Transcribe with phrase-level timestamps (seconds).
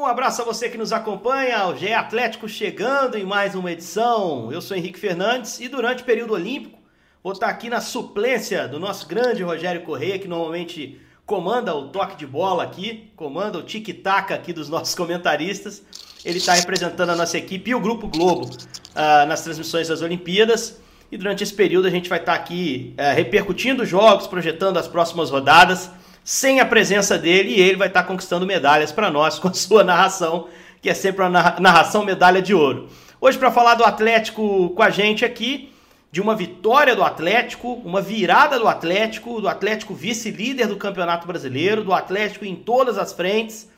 [0.00, 4.50] Um abraço a você que nos acompanha, o GE Atlético chegando em mais uma edição.
[4.50, 6.78] Eu sou Henrique Fernandes e durante o período olímpico
[7.22, 12.16] vou estar aqui na suplência do nosso grande Rogério Correia, que normalmente comanda o toque
[12.16, 15.82] de bola aqui, comanda o tic-tac aqui dos nossos comentaristas.
[16.24, 20.80] Ele está representando a nossa equipe e o Grupo Globo uh, nas transmissões das Olimpíadas.
[21.12, 24.88] E durante esse período a gente vai estar aqui uh, repercutindo os jogos, projetando as
[24.88, 25.90] próximas rodadas
[26.30, 29.82] sem a presença dele e ele vai estar conquistando medalhas para nós com a sua
[29.82, 30.46] narração,
[30.80, 32.88] que é sempre uma narração medalha de ouro.
[33.20, 35.72] Hoje, para falar do Atlético com a gente aqui,
[36.12, 41.82] de uma vitória do Atlético, uma virada do Atlético, do Atlético vice-líder do Campeonato Brasileiro,
[41.82, 43.68] do Atlético em todas as frentes.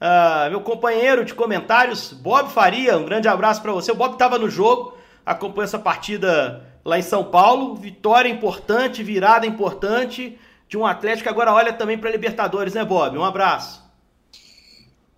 [0.00, 3.92] Uh, meu companheiro de comentários, Bob Faria, um grande abraço para você.
[3.92, 7.76] O Bob estava no jogo, acompanhou essa partida lá em São Paulo.
[7.76, 10.36] Vitória importante, virada importante
[10.70, 13.18] de um Atlético que agora olha também para Libertadores, né, Bob?
[13.18, 13.82] Um abraço.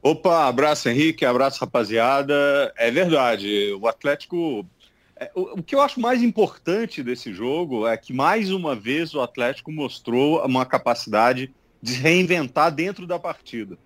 [0.03, 2.73] Opa, abraço Henrique, abraço rapaziada.
[2.75, 4.67] É verdade, o Atlético.
[5.15, 9.21] É, o, que eu acho mais importante desse jogo é que mais uma vez o
[9.21, 13.77] Atlético mostrou uma capacidade de reinventar dentro da partida.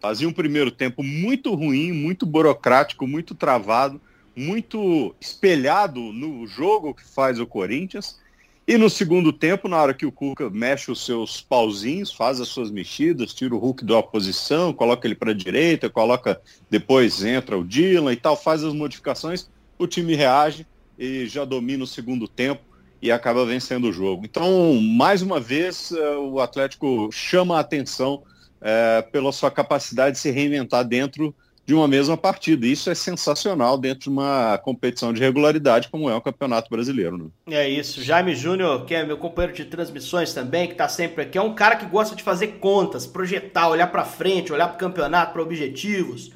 [0.00, 3.98] Fazia um primeiro tempo muito ruim, muito burocrático, muito travado,
[4.36, 8.22] muito espelhado no jogo que faz o Corinthians
[8.66, 12.48] e no segundo tempo, na hora que o Cuca mexe os seus pauzinhos, faz as
[12.48, 16.40] suas mexidas, tira o Hulk da oposição, coloca ele para a direita, coloca
[16.70, 19.48] depois entra o Dylan e tal, faz as modificações,
[19.78, 20.66] o time reage
[20.98, 22.62] e já domina o segundo tempo
[23.02, 24.24] e acaba vencendo o jogo.
[24.24, 28.22] Então, mais uma vez, eh, o Atlético chama a atenção
[28.64, 31.34] é, pela sua capacidade de se reinventar dentro
[31.66, 32.66] de uma mesma partida.
[32.66, 37.16] Isso é sensacional dentro de uma competição de regularidade como é o Campeonato Brasileiro.
[37.18, 37.56] Né?
[37.56, 38.02] É isso.
[38.02, 41.54] Jaime Júnior, que é meu companheiro de transmissões também, que está sempre aqui, é um
[41.54, 45.42] cara que gosta de fazer contas, projetar, olhar para frente, olhar para o campeonato, para
[45.42, 46.32] objetivos.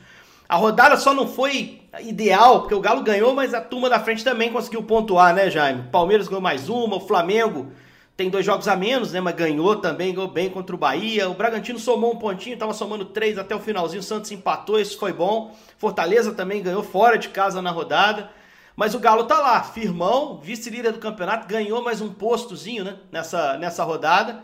[0.48, 4.25] A rodada só não foi ideal, porque o Galo ganhou, mas a turma da frente
[4.25, 5.85] também conseguiu pontuar, né, Jaime?
[5.92, 7.70] Palmeiras ganhou mais uma, o Flamengo
[8.18, 9.20] tem dois jogos a menos, né?
[9.20, 11.30] Mas ganhou também, ganhou bem contra o Bahia.
[11.30, 14.01] O Bragantino somou um pontinho, estava somando três até o finalzinho.
[14.01, 15.56] O Santos empatou, isso foi bom.
[15.79, 18.28] Fortaleza também ganhou fora de casa na rodada.
[18.74, 22.98] Mas o Galo tá lá, firmão, vice-líder do campeonato, ganhou mais um postozinho, né?
[23.12, 24.42] Nessa, nessa rodada.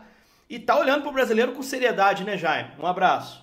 [0.48, 2.70] E tá olhando pro brasileiro com seriedade, né, Jaime?
[2.78, 3.42] Um abraço.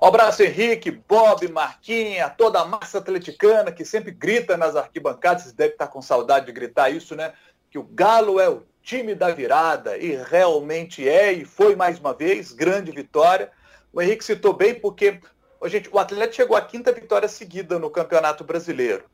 [0.00, 5.42] Um abraço, Henrique, Bob, Marquinha, toda a massa atleticana que sempre grita nas arquibancadas.
[5.42, 7.34] Vocês devem estar com saudade de gritar isso, né?
[7.70, 12.14] Que o Galo é o time da virada, e realmente é, e foi mais uma
[12.14, 13.50] vez, grande vitória.
[13.92, 15.20] O Henrique citou bem porque,
[15.66, 19.04] gente, o Atlético chegou à quinta vitória seguida no Campeonato Brasileiro.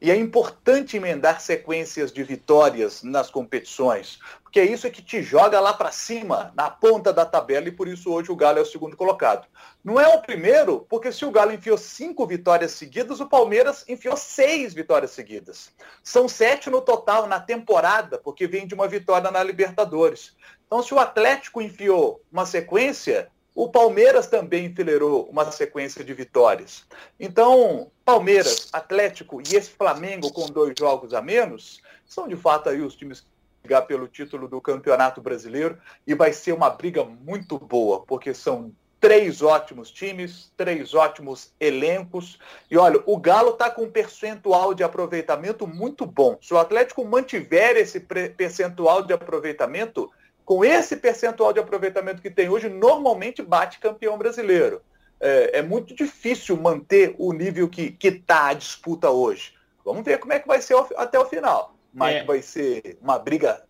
[0.00, 5.58] E é importante emendar sequências de vitórias nas competições, porque é isso que te joga
[5.58, 8.66] lá para cima, na ponta da tabela, e por isso hoje o Galo é o
[8.66, 9.48] segundo colocado.
[9.82, 14.16] Não é o primeiro, porque se o Galo enfiou cinco vitórias seguidas, o Palmeiras enfiou
[14.16, 15.72] seis vitórias seguidas.
[16.02, 20.36] São sete no total na temporada, porque vem de uma vitória na Libertadores.
[20.66, 26.84] Então, se o Atlético enfiou uma sequência, o Palmeiras também enfileirou uma sequência de vitórias.
[27.20, 32.80] Então, Palmeiras, Atlético e esse Flamengo com dois jogos a menos, são de fato aí
[32.80, 33.26] os times que
[33.62, 38.72] brigar pelo título do Campeonato Brasileiro e vai ser uma briga muito boa, porque são
[39.00, 42.38] três ótimos times, três ótimos elencos.
[42.70, 46.38] E olha, o Galo está com um percentual de aproveitamento muito bom.
[46.40, 50.10] Se o Atlético mantiver esse percentual de aproveitamento,
[50.44, 54.82] com esse percentual de aproveitamento que tem hoje, normalmente bate campeão brasileiro.
[55.20, 59.54] É, é muito difícil manter o nível que está a disputa hoje.
[59.84, 61.74] Vamos ver como é que vai ser até o final.
[61.92, 62.24] Mas é.
[62.24, 63.62] vai ser uma briga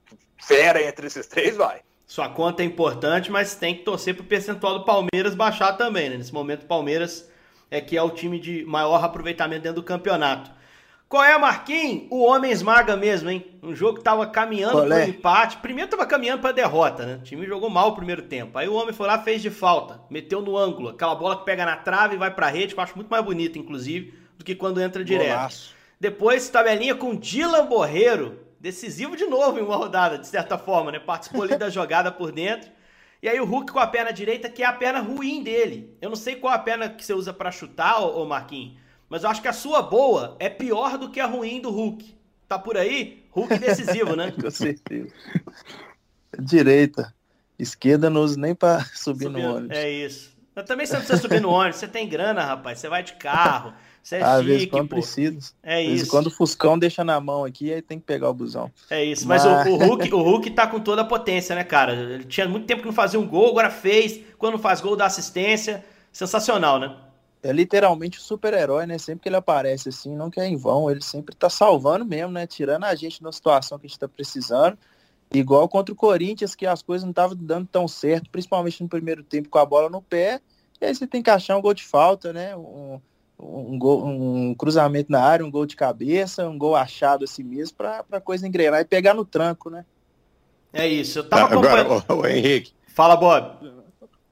[0.43, 1.81] fera entre esses três, vai.
[2.07, 6.09] Sua conta é importante, mas tem que torcer para o percentual do Palmeiras baixar também.
[6.09, 6.17] Né?
[6.17, 7.29] Nesse momento, o Palmeiras
[7.71, 10.51] é que é o time de maior aproveitamento dentro do campeonato.
[11.15, 12.09] Qual é, Marquinhos?
[12.11, 13.47] O homem esmaga mesmo, hein?
[13.63, 15.59] Um jogo que tava caminhando para o empate.
[15.59, 17.15] Primeiro tava caminhando para derrota, né?
[17.21, 18.59] O time jogou mal o primeiro tempo.
[18.59, 20.89] Aí o homem foi lá, fez de falta, meteu no ângulo.
[20.89, 23.11] Aquela bola que pega na trave e vai para a rede, que eu acho muito
[23.11, 25.29] mais bonita, inclusive, do que quando entra direto.
[25.29, 25.73] Golaço.
[26.01, 28.41] Depois, tabelinha com Dylan Borreiro.
[28.59, 30.99] Decisivo de novo em uma rodada, de certa forma, né?
[30.99, 32.69] Participou ali da jogada por dentro.
[33.23, 35.97] E aí o Hulk com a perna direita, que é a perna ruim dele.
[36.03, 38.83] Eu não sei qual a perna que você usa para chutar, ô Marquinhos.
[39.09, 42.15] Mas eu acho que a sua boa é pior do que a ruim do Hulk.
[42.49, 43.25] Tá por aí?
[43.31, 44.33] Hulk decisivo, né?
[44.41, 45.13] Com certeza.
[46.39, 47.15] Direita.
[47.59, 49.77] Esquerda não usa nem pra subir no ônibus.
[49.77, 50.35] É isso.
[50.55, 51.77] Mas também você não precisa subir no ônibus.
[51.77, 52.79] Você tem grana, rapaz.
[52.79, 53.73] Você vai de carro.
[54.03, 54.97] Você é Às chique, vezes quando pô.
[54.97, 55.53] precisa.
[55.63, 56.11] É Às isso.
[56.11, 58.71] quando o Fuscão deixa na mão aqui, aí tem que pegar o busão.
[58.91, 59.27] É isso.
[59.27, 59.67] Mas, Mas...
[59.67, 61.95] O, o, Hulk, o Hulk tá com toda a potência, né, cara?
[61.95, 64.21] Ele tinha muito tempo que não fazia um gol, agora fez.
[64.37, 65.85] Quando faz gol, dá assistência.
[66.13, 66.95] Sensacional, né?
[67.45, 68.97] É literalmente o super-herói, né?
[68.97, 72.47] Sempre que ele aparece assim, não quer em vão, ele sempre tá salvando mesmo, né?
[72.47, 74.79] Tirando a gente da situação que a gente tá precisando.
[75.31, 79.23] Igual contra o Corinthians, que as coisas não estavam dando tão certo, principalmente no primeiro
[79.23, 80.41] tempo com a bola no pé.
[80.81, 82.57] E aí você tem que achar um gol de falta, né?
[82.57, 82.99] Um,
[83.39, 87.77] um, gol, um cruzamento na área, um gol de cabeça, um gol achado assim mesmo,
[87.77, 89.85] para a coisa engrenar e pegar no tranco, né?
[90.73, 91.19] É isso.
[91.19, 92.73] Eu tava Agora, o, o Henrique.
[92.87, 93.84] Fala, Bob.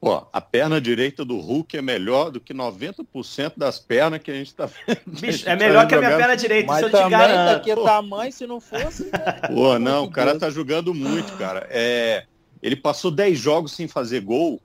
[0.03, 4.33] Pô, a perna direita do Hulk é melhor do que 90% das pernas que a
[4.33, 4.99] gente tá vendo.
[5.05, 7.53] Bicho, é melhor que a minha perna direita, Mas se eu te garanto.
[7.53, 9.05] daqui é tamanho, se não fosse.
[9.05, 9.11] Né?
[9.47, 11.65] Pô, não, o cara tá jogando muito, cara.
[11.69, 12.25] É,
[12.61, 14.61] ele passou 10 jogos sem fazer gol.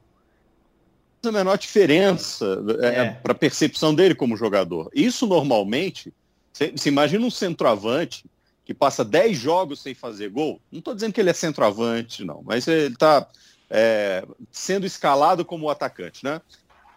[1.25, 3.11] A menor diferença é, é.
[3.11, 4.91] para a percepção dele como jogador.
[4.93, 6.13] Isso normalmente,
[6.53, 8.25] você imagina um centroavante
[8.65, 10.61] que passa 10 jogos sem fazer gol.
[10.69, 13.25] Não estou dizendo que ele é centroavante, não, mas ele está
[13.71, 16.41] é, sendo escalado como atacante, né?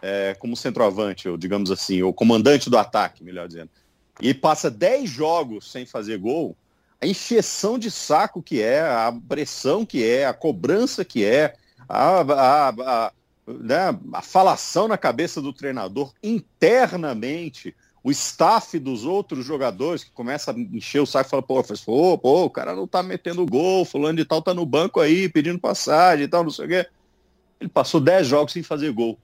[0.01, 3.69] É, como centroavante, ou digamos assim, o comandante do ataque, melhor dizendo.
[4.19, 6.55] E passa 10 jogos sem fazer gol,
[6.99, 11.55] a encheção de saco que é, a pressão que é, a cobrança que é,
[11.89, 13.13] a, a, a,
[13.47, 20.51] né, a falação na cabeça do treinador internamente, o staff dos outros jogadores que começa
[20.51, 23.85] a encher o saco e fala, pô, pô, pô, o cara não tá metendo gol,
[23.85, 26.87] fulano de tal tá no banco aí, pedindo passagem e tal, não sei o quê.
[27.59, 29.19] Ele passou 10 jogos sem fazer gol.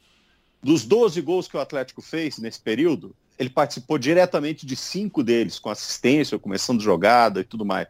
[0.61, 5.57] Dos 12 gols que o Atlético fez nesse período, ele participou diretamente de cinco deles,
[5.57, 7.87] com assistência, começando jogada e tudo mais.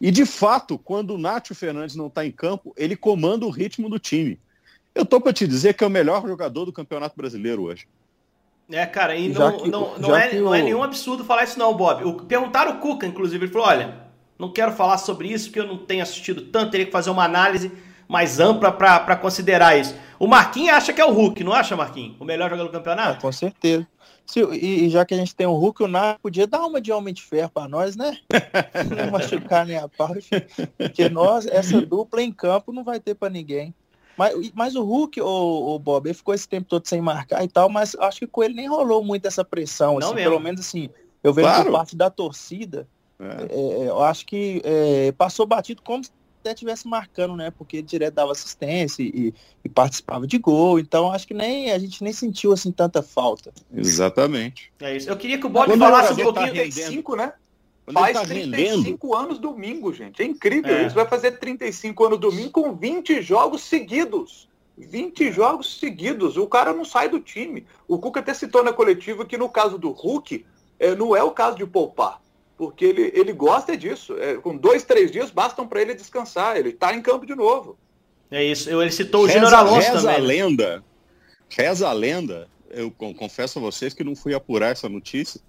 [0.00, 3.88] E de fato, quando o Nátio Fernandes não está em campo, ele comanda o ritmo
[3.88, 4.38] do time.
[4.94, 7.86] Eu tô para te dizer que é o melhor jogador do Campeonato Brasileiro hoje.
[8.70, 11.74] É, cara, e não, que, não, não, é, não é nenhum absurdo falar isso não,
[11.74, 12.04] Bob.
[12.04, 14.06] O, perguntaram o Cuca, inclusive, ele falou, olha,
[14.38, 17.24] não quero falar sobre isso porque eu não tenho assistido tanto, teria que fazer uma
[17.24, 17.70] análise
[18.08, 19.94] mais ampla para considerar isso.
[20.18, 22.16] O Marquinhos acha que é o Hulk, não acha, Marquinhos?
[22.20, 23.18] O melhor jogador do campeonato?
[23.18, 23.86] É, com certeza.
[24.24, 26.80] Se, e, e, já que a gente tem o Hulk, o Nar podia dar uma
[26.80, 28.18] de Homem de Ferro para nós, né?
[28.96, 30.28] não machucar nem a parte.
[30.76, 33.72] Porque nós, essa dupla em campo não vai ter para ninguém.
[34.16, 37.48] Mas, mas o Hulk, o, o Bob, ele ficou esse tempo todo sem marcar e
[37.48, 39.98] tal, mas acho que com ele nem rolou muito essa pressão.
[39.98, 40.88] Assim, pelo menos assim,
[41.22, 41.64] eu vejo claro.
[41.64, 42.88] por parte da torcida.
[43.18, 43.84] É.
[43.84, 46.10] É, eu acho que é, passou batido como se
[46.40, 47.50] até estivesse marcando, né?
[47.50, 49.34] Porque ele direto dava assistência e,
[49.64, 50.78] e, participava de gol.
[50.78, 53.52] Então acho que nem a gente nem sentiu assim tanta falta.
[53.74, 54.72] Exatamente.
[54.80, 55.08] É isso.
[55.08, 56.54] Eu queria que o Bob falasse um pouquinho.
[56.54, 57.32] Tá cinco, né?
[57.92, 59.14] Faz tá 35 rendendo...
[59.14, 60.20] anos domingo, gente.
[60.20, 60.86] É incrível é.
[60.86, 60.94] isso.
[60.94, 64.48] Vai fazer 35 anos domingo com 20 jogos seguidos.
[64.76, 66.36] 20 jogos seguidos.
[66.36, 67.64] O cara não sai do time.
[67.86, 70.44] O Cuca até citou na coletiva que no caso do Hulk,
[70.78, 72.20] é, não é o caso de poupar.
[72.58, 74.16] Porque ele, ele gosta disso.
[74.18, 76.56] É, com dois, três dias bastam para ele descansar.
[76.56, 77.78] Ele está em campo de novo.
[78.30, 78.68] É isso.
[78.68, 80.16] Ele citou o Júnior Alonso reza também.
[80.16, 80.84] a lenda.
[81.48, 82.48] Reza a lenda.
[82.68, 85.40] Eu confesso a vocês que não fui apurar essa notícia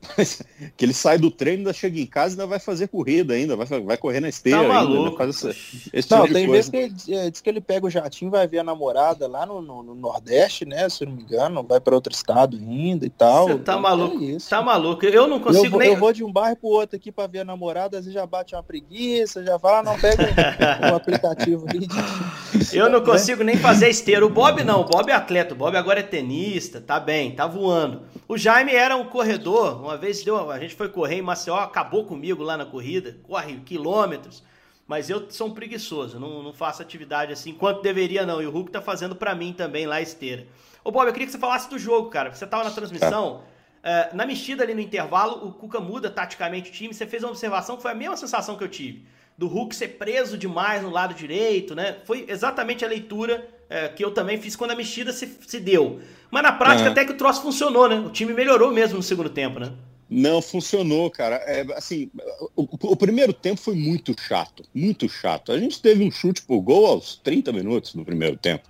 [0.76, 3.54] que ele sai do treino, ainda chega em casa e ainda vai fazer corrida ainda,
[3.56, 5.04] vai, vai correr na esteira tá maluco.
[5.04, 5.50] ainda, faz essa,
[5.92, 8.46] esse não, tipo tem vezes que ele é, diz que ele pega o jatinho vai
[8.46, 10.88] ver a namorada lá no, no, no, Nordeste, né?
[10.88, 13.46] Se não me engano, vai para outro estado ainda e tal.
[13.46, 14.24] Você tá então, maluco?
[14.24, 15.04] É tá maluco?
[15.04, 15.88] Eu não consigo eu vou, nem.
[15.90, 18.26] Eu vou de um bairro pro outro aqui para ver a namorada, às vezes já
[18.26, 20.26] bate uma preguiça, já fala, não, pega um,
[20.92, 21.86] um aplicativo ali.
[21.86, 22.76] De...
[22.76, 24.24] Eu não consigo nem fazer esteira.
[24.24, 27.46] O Bob não, o Bob é atleta, o Bob agora é tenista, tá bem, tá
[27.46, 28.02] voando.
[28.26, 32.04] O Jaime era um corredor, uma vez deu, a gente foi correr em Maceió, acabou
[32.04, 34.42] comigo lá na corrida, corre quilômetros,
[34.86, 38.50] mas eu sou um preguiçoso, não, não faço atividade assim quanto deveria não, e o
[38.50, 40.46] Hulk tá fazendo para mim também lá esteira.
[40.84, 43.42] Ô Bob, eu queria que você falasse do jogo, cara, você tava na transmissão,
[43.82, 47.30] é, na mexida ali no intervalo, o Cuca muda taticamente o time, você fez uma
[47.30, 49.04] observação que foi a mesma sensação que eu tive,
[49.36, 54.04] do Hulk ser preso demais no lado direito, né, foi exatamente a leitura é, que
[54.04, 56.00] eu também fiz quando a mexida se, se deu.
[56.30, 56.90] Mas na prática é.
[56.90, 58.00] até que o troço funcionou, né?
[58.00, 59.72] O time melhorou mesmo no segundo tempo, né?
[60.10, 61.36] Não, funcionou, cara.
[61.36, 62.10] É, assim,
[62.56, 65.52] o, o, primeiro tempo foi muito chato, muito chato.
[65.52, 68.68] A gente teve um chute por gol aos 30 minutos do primeiro tempo,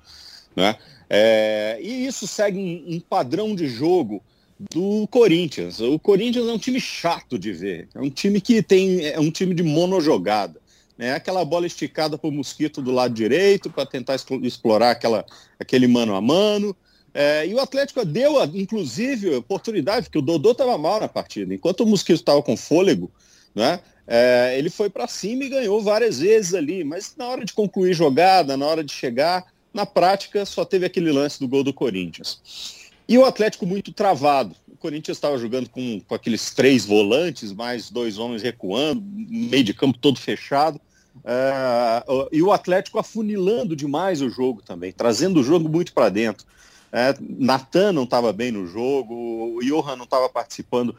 [0.54, 0.76] né?
[1.08, 4.22] É, e isso segue um, um, padrão de jogo
[4.70, 5.80] do Corinthians.
[5.80, 7.88] O Corinthians é um time chato de ver.
[7.94, 10.59] É um time que tem é um time de monojogada.
[11.00, 11.14] Né?
[11.14, 15.24] Aquela bola esticada para o mosquito do lado direito para tentar explorar aquela,
[15.58, 16.76] aquele mano a mano.
[17.14, 21.54] É, e o Atlético deu, inclusive, oportunidade, porque o Dodô estava mal na partida.
[21.54, 23.10] Enquanto o Mosquito estava com fôlego,
[23.54, 26.84] né, é, ele foi para cima e ganhou várias vezes ali.
[26.84, 31.10] Mas na hora de concluir jogada, na hora de chegar, na prática, só teve aquele
[31.10, 32.90] lance do gol do Corinthians.
[33.08, 34.54] E o Atlético muito travado.
[34.68, 39.72] O Corinthians estava jogando com, com aqueles três volantes, mais dois homens recuando, meio de
[39.72, 40.78] campo todo fechado.
[41.24, 46.46] É, e o Atlético afunilando demais o jogo também, trazendo o jogo muito para dentro.
[46.92, 49.14] É, Natan não estava bem no jogo,
[49.56, 50.96] o Johan não estava participando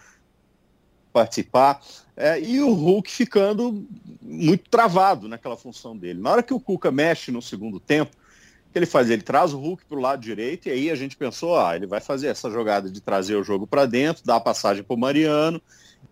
[1.11, 1.81] participar,
[2.15, 3.85] é, e o Hulk ficando
[4.21, 6.21] muito travado naquela função dele.
[6.21, 9.09] Na hora que o Cuca mexe no segundo tempo, o que ele faz?
[9.09, 11.85] Ele traz o Hulk para o lado direito, e aí a gente pensou, ah, ele
[11.85, 14.97] vai fazer essa jogada de trazer o jogo para dentro, dar a passagem para o
[14.97, 15.61] Mariano,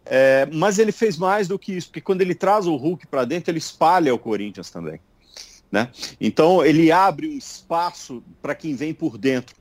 [0.05, 3.25] é, mas ele fez mais do que isso, porque quando ele traz o Hulk para
[3.25, 4.99] dentro, ele espalha o Corinthians também.
[5.71, 5.89] Né?
[6.19, 9.55] Então ele abre um espaço para quem vem por dentro.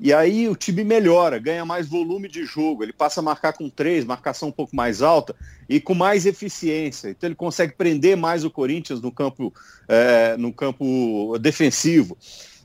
[0.00, 3.68] E aí o time melhora, ganha mais volume de jogo, ele passa a marcar com
[3.68, 5.34] três, marcação um pouco mais alta
[5.68, 7.08] e com mais eficiência.
[7.08, 9.52] Então ele consegue prender mais o Corinthians no campo,
[9.88, 12.16] é, no campo defensivo.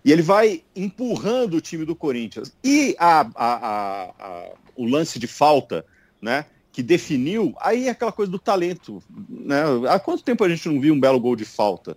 [0.06, 2.54] E ele vai empurrando o time do Corinthians.
[2.64, 5.84] E a, a, a, o lance de falta,
[6.22, 6.46] né?
[6.74, 9.02] Que definiu, aí é aquela coisa do talento.
[9.30, 9.62] Né?
[9.88, 11.96] Há quanto tempo a gente não viu um belo gol de falta?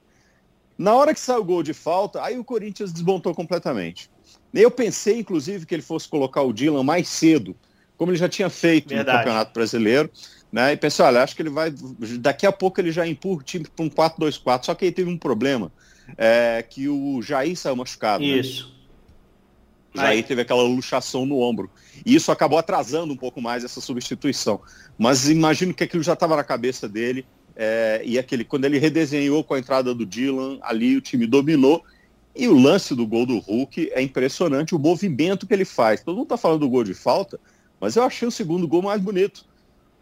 [0.78, 4.10] Na hora que saiu o gol de falta, aí o Corinthians desmontou completamente.
[4.52, 7.56] Eu pensei, inclusive, que ele fosse colocar o Dylan mais cedo,
[7.96, 9.18] como ele já tinha feito Verdade.
[9.18, 10.10] no Campeonato Brasileiro.
[10.52, 10.74] Né?
[10.74, 11.72] E pensei, olha, acho que ele vai.
[12.20, 14.64] Daqui a pouco ele já empurra o time para um 4-2-4.
[14.64, 15.72] Só que aí teve um problema.
[16.16, 18.22] É, que o Jair saiu machucado.
[18.22, 18.30] Né?
[18.30, 18.68] Isso.
[18.68, 18.75] Né?
[19.96, 21.70] Jair teve aquela luxação no ombro.
[22.04, 24.60] E isso acabou atrasando um pouco mais essa substituição.
[24.98, 27.26] Mas imagino que aquilo já estava na cabeça dele.
[27.54, 31.82] É, e aquele, quando ele redesenhou com a entrada do Dylan, ali o time dominou
[32.36, 36.02] e o lance do gol do Hulk é impressionante, o movimento que ele faz.
[36.02, 37.40] Todo mundo está falando do gol de falta,
[37.80, 39.46] mas eu achei o segundo gol mais bonito.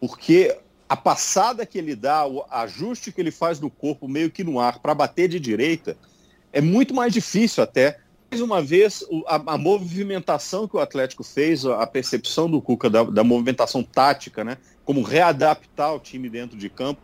[0.00, 0.56] Porque
[0.88, 4.58] a passada que ele dá, o ajuste que ele faz no corpo, meio que no
[4.58, 5.96] ar, para bater de direita,
[6.52, 8.00] é muito mais difícil até.
[8.34, 13.04] Mais uma vez, a, a movimentação que o Atlético fez, a percepção do Cuca da,
[13.04, 14.56] da movimentação tática, né?
[14.84, 17.00] Como readaptar o time dentro de campo,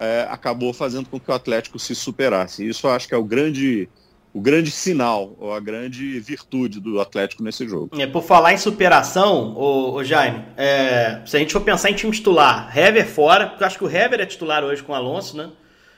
[0.00, 2.68] é, acabou fazendo com que o Atlético se superasse.
[2.68, 3.88] Isso eu acho que é o grande
[4.34, 7.90] o grande sinal, ou a grande virtude do Atlético nesse jogo.
[8.00, 11.94] É, por falar em superação, o, o Jaime, é, se a gente for pensar em
[11.94, 14.94] time titular, Hever fora, porque eu acho que o Hever é titular hoje com o
[14.96, 15.50] Alonso, né?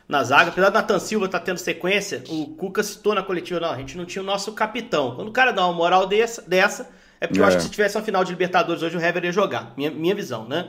[0.07, 3.59] Na zaga, apesar do Nathan Silva estar tá tendo sequência, o Cuca citou na coletiva,
[3.59, 5.15] não, a gente não tinha o nosso capitão.
[5.15, 7.43] Quando o cara dá uma moral dessa, dessa é porque é.
[7.43, 9.91] eu acho que se tivesse uma final de Libertadores hoje, o Hever ia jogar, minha,
[9.91, 10.69] minha visão, né?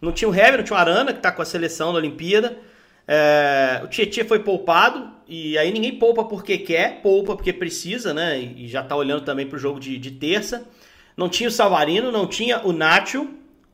[0.00, 2.58] Não tinha o Hever, não tinha o Arana, que está com a seleção da Olimpíada,
[3.06, 8.38] é, o Tietchan foi poupado, e aí ninguém poupa porque quer, poupa porque precisa, né?
[8.38, 10.64] E já tá olhando também pro jogo de, de terça.
[11.16, 13.28] Não tinha o Salvarino, não tinha o Nacho,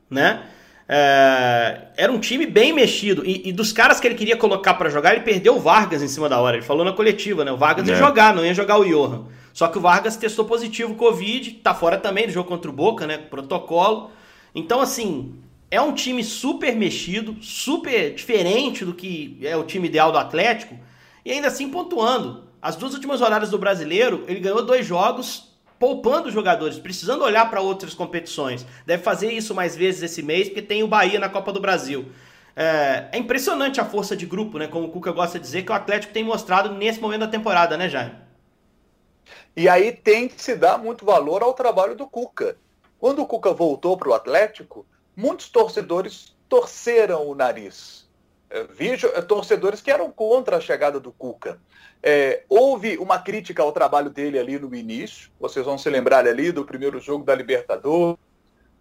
[0.09, 0.43] né?
[0.91, 3.23] É, era um time bem mexido.
[3.23, 6.07] E, e, dos caras que ele queria colocar para jogar, ele perdeu o Vargas em
[6.07, 6.57] cima da hora.
[6.57, 7.51] Ele falou na coletiva, né?
[7.51, 7.91] O Vargas é.
[7.91, 9.25] ia jogar, não ia jogar o Johan.
[9.53, 13.05] Só que o Vargas testou positivo Covid, tá fora também do jogo contra o Boca,
[13.05, 13.19] né?
[13.19, 14.09] Protocolo.
[14.55, 15.35] Então, assim,
[15.69, 20.75] é um time super mexido, super diferente do que é o time ideal do Atlético,
[21.23, 22.45] e ainda assim pontuando.
[22.59, 25.48] As duas últimas rodadas do brasileiro, ele ganhou dois jogos
[25.79, 28.65] poupando jogadores, precisando olhar para outras competições.
[28.85, 32.11] Deve fazer isso mais vezes esse mês, porque tem o Bahia na Copa do Brasil.
[32.53, 34.67] É, é impressionante a força de grupo, né?
[34.67, 37.77] Como o Cuca gosta de dizer, que o Atlético tem mostrado nesse momento da temporada,
[37.77, 38.15] né, Jaime?
[39.55, 42.57] E aí tem que se dar muito valor ao trabalho do Cuca.
[42.99, 48.08] Quando o Cuca voltou para o Atlético, muitos torcedores torceram o nariz.
[48.49, 51.59] É, Vejo é, torcedores que eram contra a chegada do Cuca.
[52.01, 55.29] É, houve uma crítica ao trabalho dele ali no início.
[55.39, 58.17] Vocês vão se lembrar ali do primeiro jogo da Libertadores,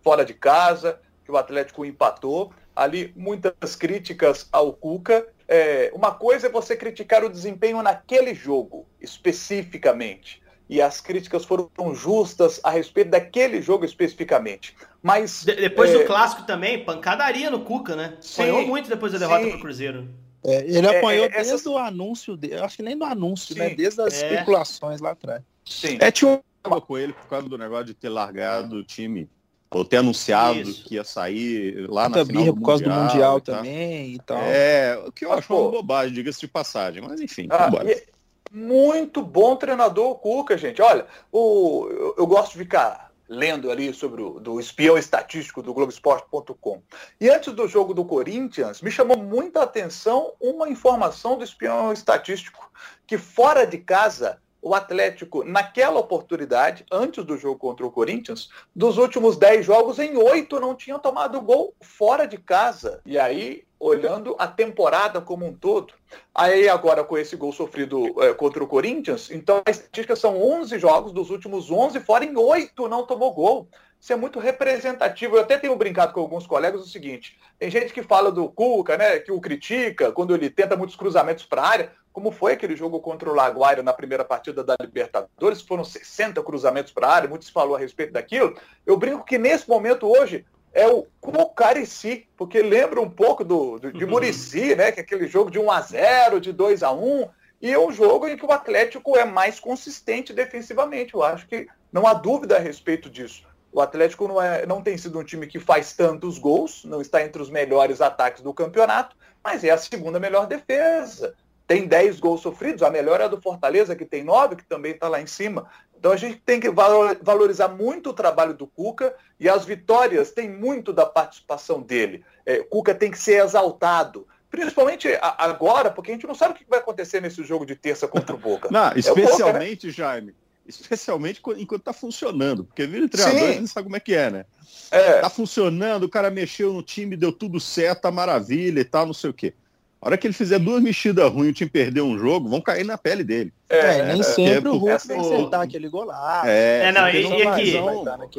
[0.02, 2.52] fora de casa, que o Atlético empatou.
[2.75, 5.26] Ali, muitas críticas ao Cuca.
[5.46, 11.70] É, uma coisa é você criticar o desempenho naquele jogo, especificamente e as críticas foram
[11.94, 14.76] justas a respeito daquele jogo especificamente.
[15.02, 15.98] Mas de depois é...
[15.98, 18.16] do clássico também, pancadaria no Cuca, né?
[18.20, 20.08] Sim, apanhou muito depois da derrota para o Cruzeiro.
[20.44, 21.66] É, ele é, apanhou é, desde essas...
[21.66, 23.64] o anúncio dele, acho que nem do anúncio, né?
[23.64, 23.70] Sim.
[23.70, 23.76] né?
[23.76, 24.32] Desde as é.
[24.32, 25.42] especulações lá atrás.
[25.64, 25.98] Sim.
[26.00, 29.28] É, tinha uma com ele por causa do negócio de ter largado o time
[29.70, 30.84] ou ter anunciado Isso.
[30.84, 33.56] que ia sair lá na final do por causa mundial, do Mundial tá?
[33.56, 34.38] também e tal.
[34.38, 38.02] É, o que eu acho uma bobagem, diga-se de passagem, mas enfim, ah, e,
[38.50, 40.81] muito bom treinador o Cuca, gente.
[40.83, 45.75] Olha, o, eu, eu gosto de ficar lendo ali sobre o do espião estatístico do
[45.75, 46.83] Globoesporte.com.
[47.21, 52.71] E antes do jogo do Corinthians, me chamou muita atenção uma informação do espião estatístico,
[53.07, 58.99] que fora de casa o Atlético, naquela oportunidade, antes do jogo contra o Corinthians, dos
[58.99, 63.00] últimos 10 jogos, em 8 não tinha tomado gol fora de casa.
[63.07, 65.94] E aí, olhando a temporada como um todo,
[66.35, 70.78] aí agora com esse gol sofrido é, contra o Corinthians, então a estatística são 11
[70.78, 73.68] jogos, dos últimos 11 fora, em 8 não tomou gol.
[74.00, 75.35] Isso é muito representativo.
[75.37, 78.97] Eu até tenho brincado com alguns colegas o seguinte: tem gente que fala do Cuca,
[78.97, 82.75] né, que o critica quando ele tenta muitos cruzamentos para a área como foi aquele
[82.75, 87.28] jogo contra o Laguaira na primeira partida da Libertadores, foram 60 cruzamentos para a área,
[87.28, 88.58] muitos falou a respeito daquilo.
[88.85, 93.92] Eu brinco que nesse momento hoje é o Cucarici, porque lembra um pouco do, do
[93.92, 94.10] de uhum.
[94.10, 94.92] Murici, né?
[94.92, 97.28] Que é aquele jogo de 1 a 0 de 2 a 1
[97.60, 101.14] e é um jogo em que o Atlético é mais consistente defensivamente.
[101.14, 103.46] Eu acho que não há dúvida a respeito disso.
[103.72, 107.22] O Atlético não, é, não tem sido um time que faz tantos gols, não está
[107.22, 111.34] entre os melhores ataques do campeonato, mas é a segunda melhor defesa.
[111.66, 114.92] Tem 10 gols sofridos, a melhor é a do Fortaleza, que tem 9, que também
[114.92, 115.68] está lá em cima.
[115.99, 120.49] Então a gente tem que valorizar muito o trabalho do Cuca e as vitórias têm
[120.49, 122.25] muito da participação dele.
[122.47, 124.26] É, Cuca tem que ser exaltado.
[124.50, 128.09] Principalmente agora, porque a gente não sabe o que vai acontecer nesse jogo de terça
[128.09, 128.69] contra o Boca.
[128.73, 129.93] Não, especialmente, é Boca, né?
[129.93, 130.35] Jaime,
[130.67, 134.47] especialmente enquanto está funcionando, porque vira treinador, a gente sabe como é que é, né?
[134.90, 135.21] É.
[135.21, 139.12] Tá funcionando, o cara mexeu no time, deu tudo certo, tá maravilha e tal, não
[139.12, 139.52] sei o quê.
[140.00, 142.61] A hora que ele fizer duas mexidas ruins e o time perder um jogo, vão
[142.61, 143.52] cair na pele dele.
[143.69, 146.47] É, é nem é, sempre é, o Hulk tem que acertar aquele golaço.
[146.47, 147.73] É, é não, e, e aqui,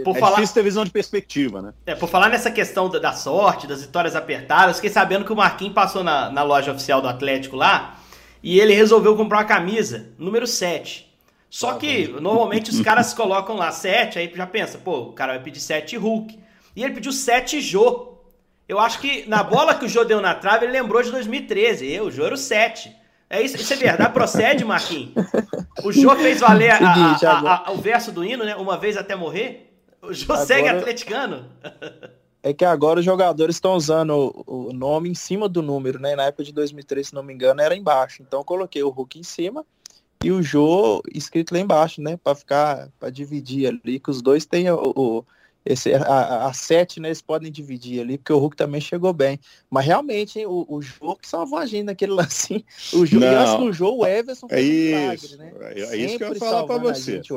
[0.03, 1.73] por é falar, difícil ter visão de perspectiva, né?
[1.85, 5.35] É, por falar nessa questão da, da sorte, das vitórias apertadas, fiquei sabendo que o
[5.35, 7.99] Marquinhos passou na, na loja oficial do Atlético lá
[8.41, 11.09] e ele resolveu comprar uma camisa, número 7.
[11.49, 12.21] Só ah, que, bem.
[12.21, 15.97] normalmente, os caras colocam lá 7, aí já pensa, pô, o cara vai pedir 7
[15.97, 16.39] Hulk.
[16.75, 18.18] E ele pediu 7 Jô.
[18.69, 21.91] Eu acho que na bola que o Jô deu na trave, ele lembrou de 2013.
[21.91, 22.95] Eu, o Jô era o 7.
[23.27, 24.13] É isso, isso é verdade?
[24.13, 25.11] Procede, Marquinhos?
[25.83, 28.55] O Jô fez valer a, a, a, o verso do hino, né?
[28.55, 29.73] Uma vez até morrer.
[30.03, 30.45] O Jô agora...
[30.45, 31.49] segue atleticano.
[32.43, 36.15] É que agora os jogadores estão usando o, nome em cima do número, né?
[36.15, 38.21] Na época de 2003, se não me engano, era embaixo.
[38.21, 39.65] Então eu coloquei o Hulk em cima
[40.23, 42.17] e o Jô escrito lá embaixo, né?
[42.23, 45.25] Para ficar, para dividir ali, que os dois têm o, o
[45.69, 49.39] esse, a, a sete, né, eles podem dividir ali, porque o Hulk também chegou bem.
[49.69, 52.65] Mas realmente, hein, o, o jogo que salvou a gente naquele lance.
[52.91, 55.53] O jogo, Não, no jogo, o Everson é isso, milagre, né?
[55.75, 57.17] É, é isso que eu ia falar para você.
[57.17, 57.29] Gente,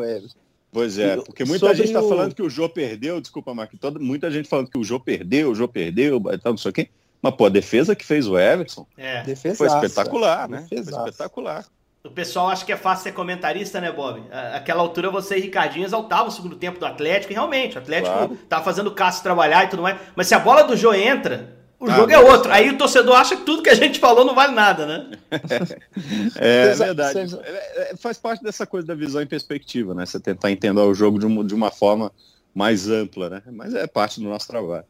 [0.73, 2.09] pois é, porque muita gente está o...
[2.09, 5.51] falando que o Jô perdeu, desculpa, Mark, toda, muita gente falando que o Jô perdeu,
[5.51, 6.89] o Jô perdeu, tal, não sei o quê.
[7.21, 9.23] Mas, pô, a defesa que fez o Everson é.
[9.55, 10.65] foi espetacular, né?
[10.71, 11.67] Foi espetacular.
[12.05, 14.23] O pessoal acha que é fácil ser comentarista, né, Bob?
[14.53, 18.13] Aquela altura você e Ricardinho exaltavam o segundo tempo do Atlético, e realmente, o Atlético
[18.13, 18.39] claro.
[18.49, 19.99] tá fazendo o Cássio trabalhar e tudo mais.
[20.17, 22.53] Mas se a bola do Jô entra, o ah, jogo é outro.
[22.53, 25.11] Aí o torcedor acha que tudo que a gente falou não vale nada, né?
[26.39, 27.19] é, é verdade.
[27.45, 30.05] É, é, faz parte dessa coisa da visão em perspectiva, né?
[30.05, 32.13] Você tentar entender o jogo de uma, de uma forma
[32.55, 33.43] mais ampla, né?
[33.51, 34.85] Mas é parte do nosso trabalho.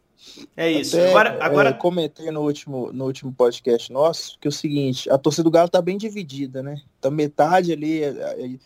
[0.57, 0.97] É isso.
[0.97, 1.69] Até, agora, agora...
[1.71, 5.51] É, comentei no último, no último podcast nosso que é o seguinte, a torcida do
[5.51, 6.81] Galo tá bem dividida, né?
[6.99, 8.59] Então metade ali é, é, é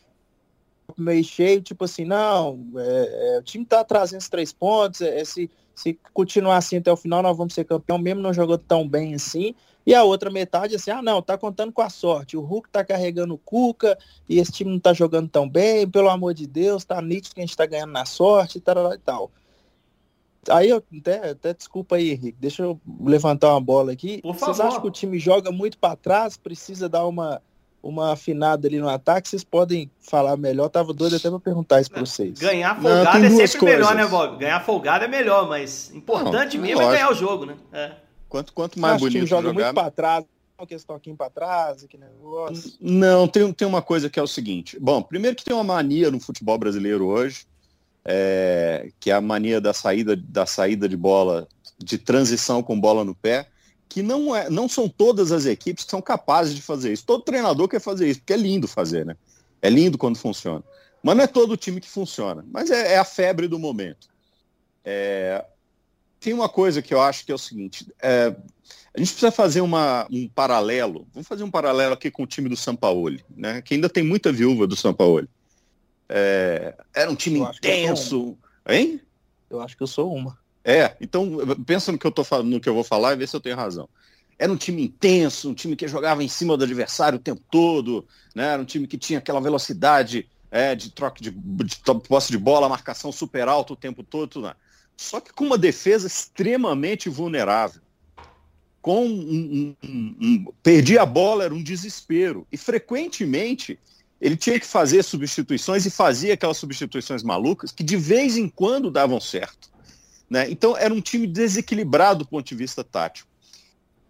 [0.97, 5.51] meio cheio, tipo assim, não, é, é, o time tá trazendo os três pontos, se,
[5.75, 9.15] se continuar assim até o final, nós vamos ser campeão, mesmo não jogando tão bem
[9.15, 9.55] assim.
[9.87, 12.37] E a outra metade, assim, ah, não, tá contando com a sorte.
[12.37, 13.97] O Hulk tá carregando o Cuca
[14.29, 17.41] e esse time não tá jogando tão bem, pelo amor de Deus, tá nítido que
[17.41, 19.31] a gente tá ganhando na sorte e tal e tal.
[20.51, 24.21] Aí eu até, até desculpa aí, Henrique, deixa eu levantar uma bola aqui.
[24.23, 24.69] Por Vocês favor.
[24.71, 27.43] acham que o time joga muito para trás, precisa dar uma,
[27.83, 29.29] uma afinada ali no ataque?
[29.29, 30.69] Vocês podem falar melhor.
[30.69, 32.39] Tava doido até para perguntar isso para vocês.
[32.39, 33.79] Ganhar folgado Não, é sempre coisas.
[33.79, 34.39] melhor, né, Bob?
[34.39, 37.57] Ganhar folgado é melhor, mas importante Não, mesmo é ganhar o jogo, né?
[37.73, 37.93] É.
[38.29, 39.65] Quanto, quanto mais bonito o time joga jogar...
[39.65, 40.25] muito para trás,
[40.59, 42.73] aquele toquinho para trás, que negócio.
[42.81, 44.79] Não, tem, tem uma coisa que é o seguinte.
[44.81, 47.47] Bom, primeiro que tem uma mania no futebol brasileiro hoje,
[48.07, 53.05] é, que é a mania da saída, da saída de bola, de transição com bola
[53.05, 53.49] no pé,
[53.89, 57.05] que não, é, não são todas as equipes que são capazes de fazer isso.
[57.05, 59.17] Todo treinador quer fazer isso, porque é lindo fazer, né?
[59.61, 60.63] É lindo quando funciona.
[61.03, 62.45] Mas não é todo time que funciona.
[62.51, 64.09] Mas é, é a febre do momento.
[64.85, 65.45] É,
[66.21, 68.35] tem uma coisa que eu acho que é o seguinte: é,
[68.95, 71.07] a gente precisa fazer uma, um paralelo.
[71.13, 73.63] Vamos fazer um paralelo aqui com o time do São Paulo, né?
[73.63, 75.29] Que ainda tem muita viúva do São Paulo.
[76.09, 78.37] É, era um time intenso.
[78.69, 79.01] Hein?
[79.51, 80.39] Eu acho que eu sou uma.
[80.65, 83.27] É, então pensa no que eu tô falando, no que eu vou falar e vê
[83.27, 83.89] se eu tenho razão.
[84.39, 88.07] Era um time intenso, um time que jogava em cima do adversário o tempo todo,
[88.35, 88.49] né?
[88.49, 91.77] Era um time que tinha aquela velocidade é, de troca de, de
[92.09, 94.29] posse de bola, marcação super alta o tempo todo.
[94.29, 94.55] Tudo, né?
[94.97, 97.83] Só que com uma defesa extremamente vulnerável.
[98.81, 102.47] Com um, um, um, um, perdi a bola, era um desespero.
[102.51, 103.79] E frequentemente
[104.27, 108.91] ele tinha que fazer substituições e fazia aquelas substituições malucas que de vez em quando
[108.91, 109.71] davam certo.
[110.29, 110.51] Né?
[110.51, 113.31] Então era um time desequilibrado do ponto de vista tático.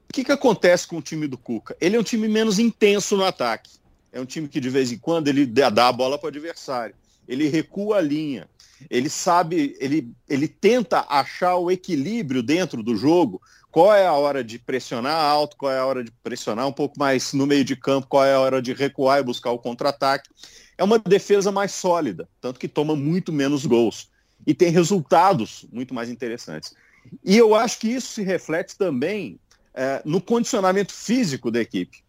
[0.08, 1.76] O que, que acontece com o time do Cuca?
[1.78, 3.72] Ele é um time menos intenso no ataque.
[4.10, 6.94] É um time que de vez em quando ele dá a bola para o adversário.
[7.28, 8.48] Ele recua a linha.
[8.88, 13.42] Ele sabe, ele, ele tenta achar o equilíbrio dentro do jogo
[13.76, 16.98] qual é a hora de pressionar alto, qual é a hora de pressionar um pouco
[16.98, 20.30] mais no meio de campo, qual é a hora de recuar e buscar o contra-ataque.
[20.78, 24.08] É uma defesa mais sólida, tanto que toma muito menos gols
[24.46, 26.74] e tem resultados muito mais interessantes.
[27.22, 29.38] E eu acho que isso se reflete também
[29.74, 32.02] é, no condicionamento físico da equipe,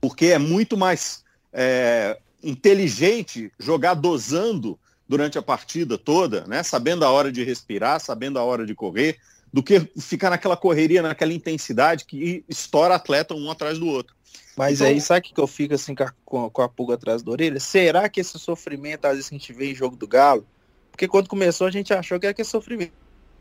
[0.00, 4.78] porque é muito mais é, inteligente jogar dosando
[5.08, 6.62] durante a partida toda, né?
[6.62, 9.18] sabendo a hora de respirar, sabendo a hora de correr,
[9.52, 14.14] do que ficar naquela correria, naquela intensidade que estoura atleta um atrás do outro.
[14.56, 17.58] Mas então, aí, sabe que eu fico assim com a, pulga atrás da orelha?
[17.58, 20.46] Será que esse sofrimento, às vezes, que a gente vê em jogo do Galo,
[20.90, 22.92] porque quando começou a gente achou que era que é sofrimento.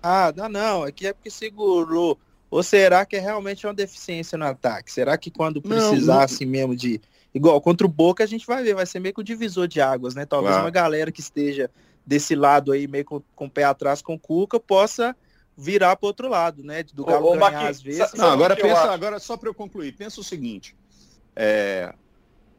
[0.01, 2.17] Ah, não, não, aqui é porque segurou.
[2.49, 4.91] Ou será que é realmente uma deficiência no ataque?
[4.91, 6.57] Será que quando precisasse não, não...
[6.57, 7.01] mesmo de.
[7.33, 9.79] Igual contra o Boca, a gente vai ver, vai ser meio que o divisor de
[9.79, 10.25] águas, né?
[10.25, 10.65] Talvez claro.
[10.65, 11.69] uma galera que esteja
[12.03, 15.15] desse lado aí, meio com, com o pé atrás com o Cuca, possa
[15.59, 16.83] virar para outro lado, né?
[16.83, 18.13] Do Galo ô, ô, ganhar às vezes.
[18.13, 20.75] Não, agora pensa, agora só para eu concluir, pensa o seguinte:
[21.35, 21.93] é,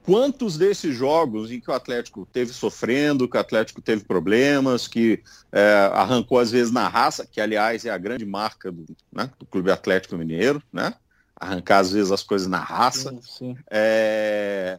[0.03, 5.23] quantos desses jogos em que o Atlético teve sofrendo, que o Atlético teve problemas, que
[5.51, 9.47] é, arrancou às vezes na raça, que aliás é a grande marca do, né, do
[9.47, 10.95] Clube Atlético Mineiro, né?
[11.35, 13.11] Arrancar às vezes as coisas na raça.
[13.11, 13.57] Sim, sim.
[13.71, 14.79] É,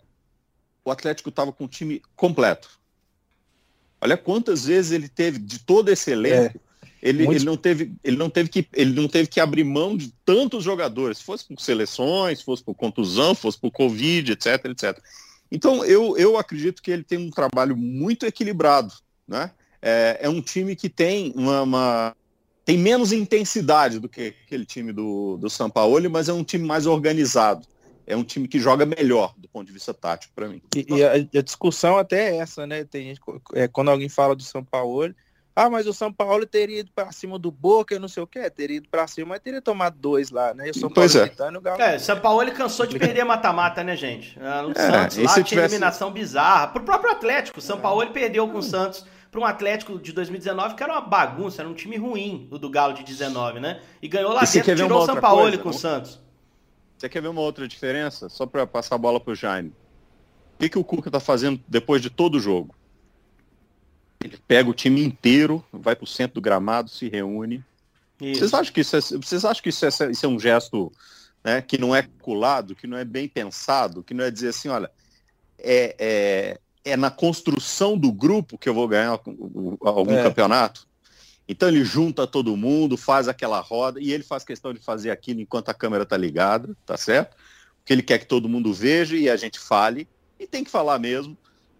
[0.85, 2.69] o Atlético estava com o time completo.
[3.99, 6.59] Olha quantas vezes ele teve de todo esse elenco.
[7.01, 7.39] Ele, Muito...
[7.39, 10.63] ele, não teve, ele, não teve que, ele não teve que abrir mão de tantos
[10.63, 14.99] jogadores, fosse por seleções, fosse por contusão, fosse por Covid, etc, etc.
[15.51, 18.93] Então, eu, eu acredito que ele tem um trabalho muito equilibrado.
[19.27, 19.51] Né?
[19.81, 22.15] É, é um time que tem uma, uma,
[22.63, 26.65] tem menos intensidade do que aquele time do, do São Paulo, mas é um time
[26.65, 27.65] mais organizado.
[28.05, 30.61] É um time que joga melhor do ponto de vista tático para mim.
[30.75, 32.83] E, e a, a, discussão até é essa, né?
[32.83, 33.21] Tem gente,
[33.53, 35.13] é, quando alguém fala do São Paulo,
[35.55, 38.27] ah, mas o São Paulo teria ido para cima do Boca, eu não sei o
[38.27, 40.67] que, teria ido para cima, mas teria tomado dois lá, né?
[40.67, 41.27] E o São pois Paulo é.
[41.27, 41.81] Gritando, o Galo...
[41.81, 44.39] É, São Paulo ele cansou de perder mata-mata, né, gente?
[44.39, 45.75] Ah, no é, Santos lá tinha tivesse...
[45.75, 46.67] eliminação bizarra.
[46.67, 47.81] Pro próprio Atlético, o São é.
[47.81, 51.61] Paulo ele perdeu com o Santos para um Atlético de 2019 que era uma bagunça,
[51.61, 53.81] era um time ruim, o do Galo de 19, né?
[54.01, 55.57] E ganhou lá e dentro, tirou o São Paulo coisa?
[55.57, 56.19] com o Santos.
[56.97, 58.29] Você quer ver uma outra diferença?
[58.29, 59.69] Só para passar a bola pro Jaime.
[60.55, 62.75] O que, que o Cuca tá fazendo depois de todo o jogo?
[64.23, 67.63] Ele pega o time inteiro, vai para o centro do gramado, se reúne.
[68.19, 68.39] Isso.
[68.39, 70.91] Vocês acham que isso é, vocês acham que isso é, isso é um gesto
[71.43, 74.69] né, que não é culado, que não é bem pensado, que não é dizer assim,
[74.69, 74.91] olha,
[75.57, 80.23] é, é, é na construção do grupo que eu vou ganhar algum é.
[80.23, 80.87] campeonato?
[81.47, 85.41] Então ele junta todo mundo, faz aquela roda, e ele faz questão de fazer aquilo
[85.41, 87.35] enquanto a câmera está ligada, tá certo?
[87.79, 90.07] Porque ele quer que todo mundo veja e a gente fale,
[90.39, 91.35] e tem que falar mesmo,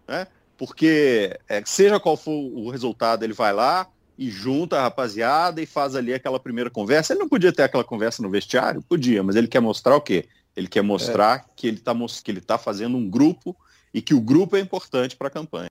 [0.06, 0.26] né?
[0.56, 3.86] Porque é, seja qual for o resultado, ele vai lá
[4.18, 7.12] e junta a rapaziada e faz ali aquela primeira conversa.
[7.12, 8.82] Ele não podia ter aquela conversa no vestiário?
[8.82, 10.26] Podia, mas ele quer mostrar o quê?
[10.56, 11.44] Ele quer mostrar é.
[11.56, 13.56] que ele está que ele tá fazendo um grupo
[13.92, 15.70] e que o grupo é importante para a campanha.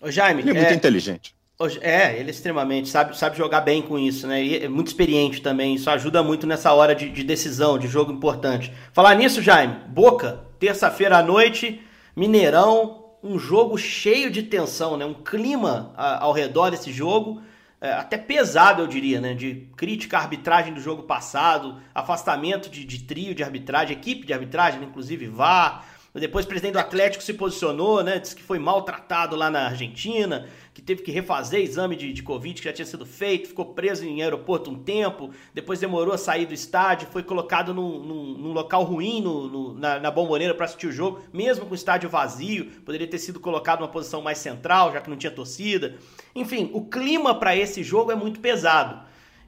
[0.00, 0.74] Ô Jaime, ele é muito é...
[0.74, 1.34] inteligente.
[1.80, 4.44] É, ele é extremamente, sabe, sabe jogar bem com isso, né?
[4.44, 8.12] E é muito experiente também, isso ajuda muito nessa hora de, de decisão, de jogo
[8.12, 8.70] importante.
[8.92, 11.80] Falar nisso, Jaime, Boca, terça-feira à noite,
[12.14, 15.04] Mineirão, um jogo cheio de tensão, né?
[15.04, 17.42] um clima ao redor desse jogo,
[17.80, 19.34] é, até pesado, eu diria, né?
[19.34, 24.32] de crítica à arbitragem do jogo passado, afastamento de, de trio de arbitragem, equipe de
[24.32, 25.84] arbitragem, inclusive VAR.
[26.14, 28.18] Depois o presidente do Atlético se posicionou, né?
[28.18, 32.60] Disse que foi maltratado lá na Argentina que teve que refazer exame de, de Covid
[32.60, 36.44] que já tinha sido feito, ficou preso em aeroporto um tempo, depois demorou a sair
[36.44, 40.88] do estádio, foi colocado num, num, num local ruim no, no, na, na para assistir
[40.88, 44.92] o jogo, mesmo com o estádio vazio, poderia ter sido colocado numa posição mais central,
[44.92, 45.94] já que não tinha torcida.
[46.34, 49.00] Enfim, o clima para esse jogo é muito pesado.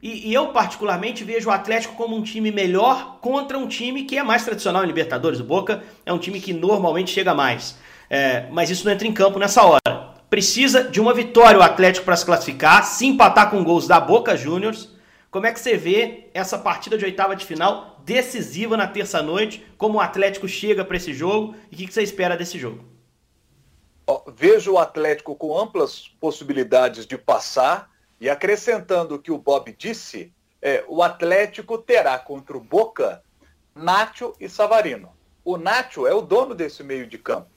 [0.03, 4.17] E, e, eu, particularmente, vejo o Atlético como um time melhor contra um time que
[4.17, 5.41] é mais tradicional em Libertadores.
[5.41, 7.77] O Boca é um time que normalmente chega mais.
[8.09, 9.98] É, mas isso não entra em campo nessa hora
[10.31, 14.37] precisa de uma vitória o Atlético para se classificar, se empatar com gols da Boca
[14.37, 14.91] Juniors.
[15.31, 19.67] Como é que você vê essa partida de oitava de final decisiva na terça-noite?
[19.77, 22.85] Como o Atlético chega para esse jogo e o que você espera desse jogo?
[24.35, 30.33] Vejo o Atlético com amplas possibilidades de passar e acrescentando o que o Bob disse,
[30.61, 33.23] é, o Atlético terá contra o Boca
[33.75, 35.13] Nacho e Savarino.
[35.45, 37.49] O Nacho é o dono desse meio de campo.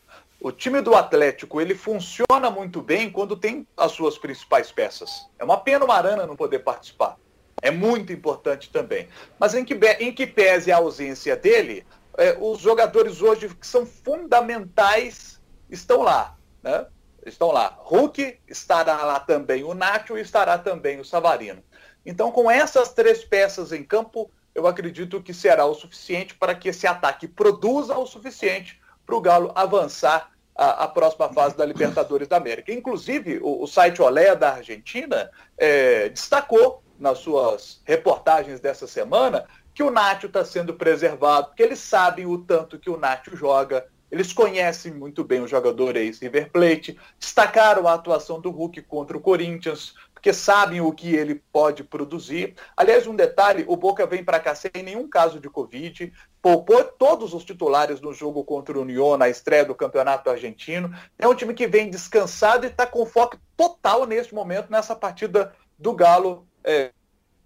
[0.44, 5.30] O time do Atlético ele funciona muito bem quando tem as suas principais peças.
[5.38, 7.16] É uma pena o Marana não poder participar.
[7.62, 9.08] É muito importante também.
[9.40, 11.86] Mas em que, em que pese a ausência dele,
[12.18, 16.36] é, os jogadores hoje que são fundamentais estão lá.
[16.64, 16.88] Né?
[17.24, 17.78] Estão lá.
[17.80, 21.64] Hulk estará lá também o Nacho e estará também o Savarino.
[22.04, 26.70] Então, com essas três peças em campo, eu acredito que será o suficiente para que
[26.70, 32.28] esse ataque produza o suficiente para o Galo avançar a, a, próxima fase da Libertadores
[32.28, 32.72] da América.
[32.72, 39.82] Inclusive, o, o site Olé da Argentina é, destacou nas suas reportagens dessa semana que
[39.82, 44.34] o Nátio está sendo preservado, porque eles sabem o tanto que o Nátio joga, eles
[44.34, 49.96] conhecem muito bem o jogador ex-River Plate, destacaram a atuação do Hulk contra o Corinthians,
[50.22, 52.54] porque sabem o que ele pode produzir.
[52.78, 57.34] Aliás, um detalhe, o Boca vem para cá sem nenhum caso de Covid, poupou todos
[57.34, 60.94] os titulares no jogo contra o União na estreia do Campeonato Argentino.
[61.18, 65.56] É um time que vem descansado e está com foco total neste momento nessa partida
[65.76, 66.92] do Galo é,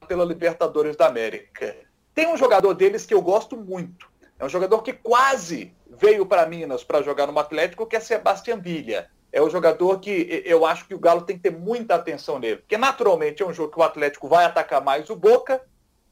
[0.06, 1.78] pela Libertadores da América.
[2.14, 4.10] Tem um jogador deles que eu gosto muito.
[4.38, 8.60] É um jogador que quase veio para Minas para jogar no Atlético, que é Sebastião
[8.60, 12.40] Villa é o jogador que eu acho que o Galo tem que ter muita atenção
[12.40, 12.56] nele.
[12.56, 15.62] Porque naturalmente é um jogo que o Atlético vai atacar mais o Boca,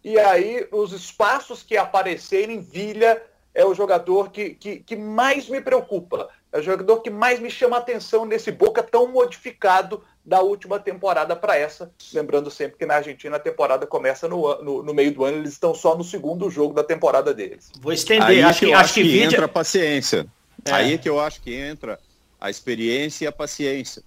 [0.03, 3.23] e aí os espaços que aparecerem, Vilha
[3.55, 6.27] é o jogador que, que, que mais me preocupa.
[6.51, 10.77] É o jogador que mais me chama a atenção nesse Boca tão modificado da última
[10.77, 11.93] temporada para essa.
[12.13, 15.53] Lembrando sempre que na Argentina a temporada começa no, no, no, meio do ano, eles
[15.53, 17.71] estão só no segundo jogo da temporada deles.
[17.79, 20.27] Vou estender, Aí acho que, que, acho que, que entra a paciência.
[20.65, 20.71] É.
[20.73, 21.97] Aí é que eu acho que entra
[22.43, 24.03] a experiência e a paciência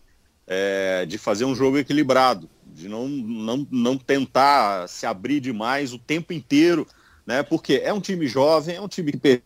[0.47, 5.99] é, de fazer um jogo equilibrado, de não, não, não tentar se abrir demais o
[5.99, 6.87] tempo inteiro,
[7.27, 7.43] né?
[7.43, 9.43] Porque é um time jovem, é um time que perdeu,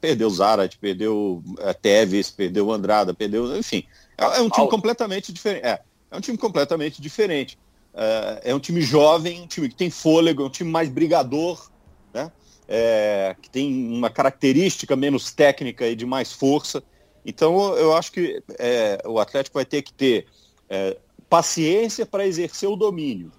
[0.00, 3.84] perdeu Zarat, perdeu é, Teves, perdeu Andrada, perdeu, enfim,
[4.18, 5.64] é, é um time completamente diferente.
[5.64, 7.56] É, é um time completamente diferente.
[7.94, 11.70] É, é, um time jovem, um time que tem fôlego, é um time mais brigador,
[12.12, 12.32] né?
[12.66, 16.82] É, que tem uma característica menos técnica e de mais força.
[17.26, 20.26] Então, eu acho que é, o Atlético vai ter que ter
[20.70, 20.96] é,
[21.28, 23.32] paciência para exercer o domínio,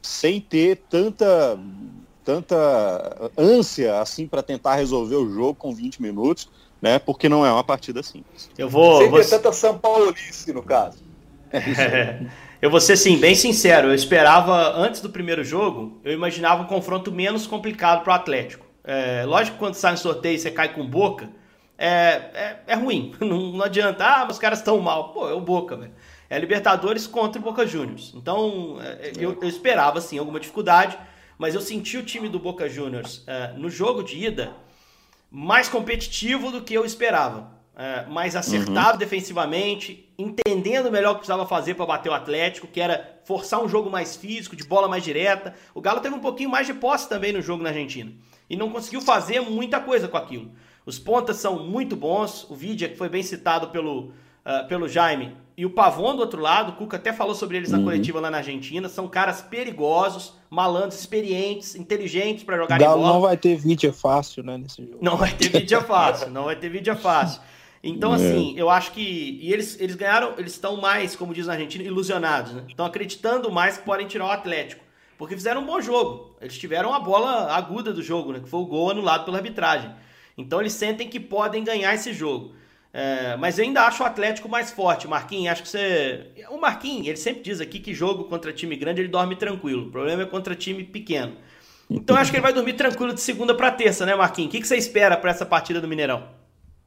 [0.00, 1.58] sem ter tanta,
[2.24, 6.48] tanta ânsia assim para tentar resolver o jogo com 20 minutos,
[6.80, 7.00] né?
[7.00, 8.48] Porque não é uma partida simples.
[8.56, 8.98] Eu vou.
[8.98, 9.18] Sem vou...
[9.18, 10.98] ter tanta São Paulice, no caso.
[11.50, 12.20] É,
[12.62, 13.88] eu vou ser sim, bem sincero.
[13.88, 18.64] Eu esperava, antes do primeiro jogo, eu imaginava um confronto menos complicado para o Atlético.
[18.84, 21.28] É, lógico que quando sai um sorteio você cai com boca
[21.78, 23.14] é, é, é ruim.
[23.20, 25.12] Não, não, adianta, ah, mas os caras estão mal.
[25.12, 25.92] Pô, é o Boca, velho.
[26.28, 28.12] É Libertadores contra o Boca Juniors.
[28.14, 30.98] Então, é, eu, eu, esperava, assim, alguma dificuldade,
[31.38, 34.52] mas eu senti o time do Boca Juniors é, no jogo de ida
[35.30, 37.54] mais competitivo do que eu esperava.
[37.78, 38.98] É, mais acertado uhum.
[38.98, 43.68] defensivamente, entendendo melhor o que precisava fazer para bater o Atlético, que era forçar um
[43.68, 45.54] jogo mais físico, de bola mais direta.
[45.74, 48.10] O Galo teve um pouquinho mais de posse também no jogo na Argentina.
[48.48, 50.50] E não conseguiu fazer muita coisa com aquilo.
[50.86, 52.48] Os pontas são muito bons.
[52.48, 54.12] O Vidia, que foi bem citado pelo,
[54.46, 57.70] uh, pelo Jaime, e o Pavon do outro lado, o Cuca até falou sobre eles
[57.70, 57.84] na uhum.
[57.84, 58.88] coletiva lá na Argentina.
[58.88, 63.12] São caras perigosos, malandros, experientes, inteligentes para jogar Galo bola.
[63.14, 64.98] Não vai ter Vidia fácil, né, nesse jogo.
[65.00, 67.40] Não vai ter Vidia fácil, não vai ter Vidia fácil.
[67.82, 68.16] Então, é.
[68.16, 69.38] assim, eu acho que.
[69.40, 72.64] E eles, eles ganharam, eles estão mais, como diz na Argentina, ilusionados, né?
[72.68, 74.84] Estão acreditando mais que podem tirar o Atlético.
[75.16, 76.36] Porque fizeram um bom jogo.
[76.38, 78.40] Eles tiveram a bola aguda do jogo, né?
[78.40, 79.90] Que foi o gol anulado pela arbitragem.
[80.36, 82.54] Então eles sentem que podem ganhar esse jogo.
[82.92, 85.06] É, mas eu ainda acho o Atlético mais forte.
[85.06, 86.30] Marquinhos, acho que você.
[86.50, 89.88] O Marquinhos, ele sempre diz aqui que jogo contra time grande ele dorme tranquilo.
[89.88, 91.36] O problema é contra time pequeno.
[91.90, 94.48] Então eu acho que ele vai dormir tranquilo de segunda para terça, né, Marquinhos?
[94.48, 96.26] O que, que você espera para essa partida do Mineirão?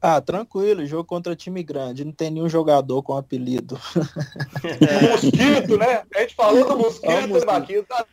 [0.02, 3.80] Ah, tranquilo, jogo contra time grande, não tem nenhum jogador com apelido.
[4.64, 5.10] É.
[5.12, 6.04] mosquito, né?
[6.16, 7.46] A gente falou do mosquito, é mosquito.
[7.46, 7.86] Marquinhos.
[7.88, 8.06] Tá...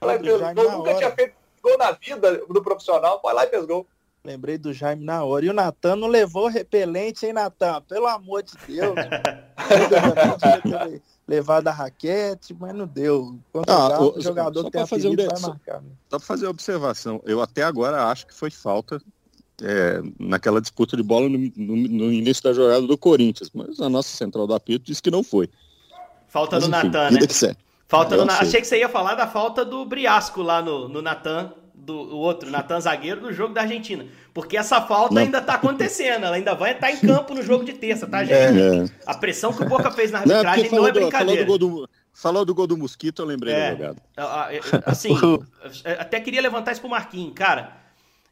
[0.00, 3.86] Nunca tinha feito gol na vida do profissional, vai lá e fez gol.
[4.24, 5.44] Lembrei do Jaime na hora.
[5.44, 7.82] E o Natan não levou repelente, hein, Natan?
[7.82, 8.94] Pelo amor de Deus.
[11.26, 13.36] levado a raquete, mas não deu.
[13.66, 15.82] ah, o, jogador tem fazer um vai marcar.
[15.82, 15.90] Né?
[16.08, 19.00] Só para fazer uma observação, eu até agora acho que foi falta
[19.62, 23.88] é, naquela disputa de bola no, no, no, início da jogada do Corinthians, mas a
[23.88, 25.48] nossa central da apito disse que não foi.
[26.28, 27.20] Falta mas, do Natan, né?
[27.88, 31.52] Falta do, achei que você ia falar da falta do Briasco lá no, no Natan
[31.84, 34.06] do outro, Natan Zagueiro, no jogo da Argentina.
[34.32, 37.72] Porque essa falta ainda está acontecendo, ela ainda vai estar em campo no jogo de
[37.72, 38.60] terça, tá, gente?
[38.60, 38.84] É.
[39.04, 41.44] A pressão que o Boca fez na arbitragem não, não é brincadeira.
[41.44, 44.02] Falou do, gol do, falou do gol do Mosquito, eu lembrei é, da jogada.
[44.86, 45.16] Assim,
[45.98, 47.34] até queria levantar isso pro Marquinhos.
[47.34, 47.76] Cara,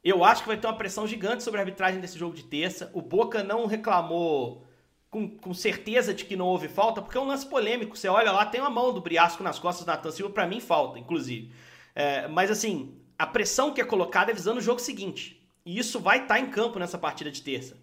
[0.02, 2.90] eu acho que vai ter uma pressão gigante sobre a arbitragem desse jogo de terça.
[2.94, 4.64] O Boca não reclamou
[5.10, 7.96] com, com certeza de que não houve falta, porque é um lance polêmico.
[7.96, 10.60] Você olha lá, tem uma mão do Briasco nas costas do Natan Silva, pra mim
[10.60, 11.52] falta, inclusive.
[11.94, 15.38] É, mas assim, a pressão que é colocada é visando o jogo seguinte.
[15.64, 17.76] E isso vai estar tá em campo nessa partida de terça.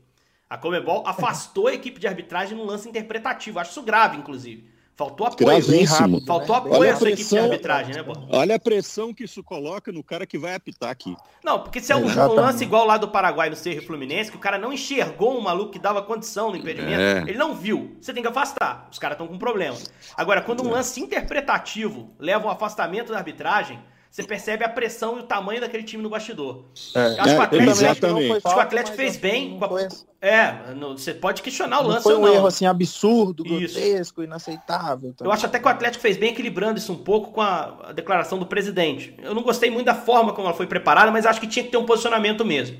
[0.49, 3.59] A Comebol afastou a equipe de arbitragem num lance interpretativo.
[3.59, 4.67] Acho isso grave, inclusive.
[4.95, 5.47] Faltou apoio.
[5.47, 6.25] Gravíssimo.
[6.25, 7.43] Faltou apoio Olha a essa equipe de pressão.
[7.43, 8.27] arbitragem, né, Bob?
[8.31, 11.15] Olha a pressão que isso coloca no cara que vai apitar aqui.
[11.43, 12.39] Não, porque se é um, um Exatamente.
[12.39, 15.71] lance igual lá do Paraguai no Cerro Fluminense, que o cara não enxergou um maluco
[15.71, 17.19] que dava condição no impedimento, É.
[17.29, 17.95] ele não viu.
[18.01, 18.87] Você tem que afastar.
[18.91, 19.77] Os caras estão com problema.
[20.15, 23.79] Agora, quando um lance interpretativo leva um afastamento da arbitragem,
[24.17, 26.63] você percebe a pressão e o tamanho daquele time no bastidor.
[26.95, 26.99] É.
[26.99, 29.59] Acho que o É, Atlético, acho que o Atlético fez bem.
[29.59, 29.87] Foi,
[30.19, 32.33] É, no- você pode questionar o não lance foi ou um não.
[32.33, 33.75] erro assim absurdo, Isso.
[33.75, 35.13] grotesco, inaceitável.
[35.21, 37.91] Eu acho até que o Atlético fez bem equilibrando isso um pouco com a, a
[37.91, 39.13] declaração do presidente.
[39.21, 41.69] Eu não gostei muito da forma como ela foi preparada, mas acho que tinha que
[41.69, 42.77] ter um posicionamento mesmo.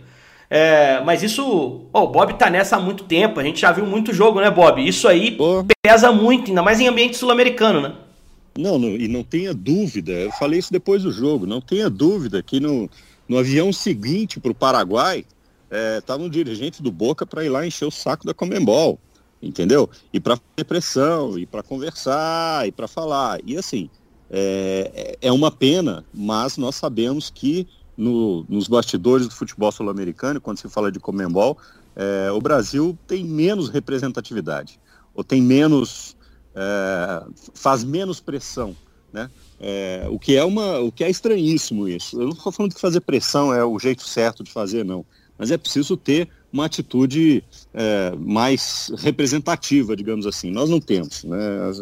[0.50, 1.88] É, mas isso.
[1.93, 4.50] ó, o Bob tá nessa há muito tempo, a gente já viu muito jogo, né,
[4.50, 4.82] Bob?
[4.84, 5.63] Isso aí Pô.
[5.86, 7.93] pesa muito, ainda mais em ambiente sul-americano, né?
[8.58, 12.41] Não, não, e não tenha dúvida, eu falei isso depois do jogo, não tenha dúvida
[12.41, 12.89] que no,
[13.30, 15.26] no avião seguinte para o Paraguai,
[16.00, 19.00] estava um dirigente do Boca para ir lá encher o saco da Comembol,
[19.41, 19.89] entendeu?
[20.12, 23.39] E para fazer pressão, e para conversar, e para falar.
[23.46, 23.89] E assim,
[24.30, 30.58] é, é uma pena, mas nós sabemos que no- nos bastidores do futebol sul-americano, quando
[30.60, 31.58] se fala de Comembol,
[31.96, 34.80] é, o Brasil tem menos representatividade,
[35.13, 36.16] ou tem menos
[36.58, 38.76] é, faz menos pressão,
[39.13, 39.30] né?
[39.60, 42.20] É, o que é uma, o que é estranhíssimo isso.
[42.20, 45.06] Eu não estou falando que fazer pressão é o jeito certo de fazer, não.
[45.38, 47.43] Mas é preciso ter uma atitude
[47.74, 50.50] é, mais representativa, digamos assim.
[50.50, 51.38] Nós não temos, né?